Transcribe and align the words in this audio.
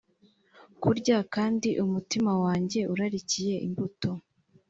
kurya 0.81 1.17
kandi 1.33 1.69
umutima 1.85 2.31
wanjye 2.43 2.79
urarikiye 2.93 3.55
imbuto 3.67 4.09